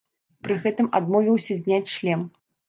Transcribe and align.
Пры 0.45 0.55
гэтым 0.63 0.89
адмовіўся 1.01 1.59
зняць 1.61 1.93
шлем. 1.99 2.25